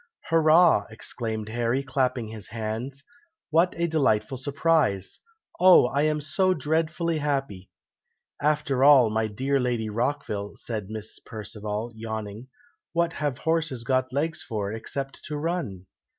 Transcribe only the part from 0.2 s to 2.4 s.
"Hurra!" exclaimed Harry, clapping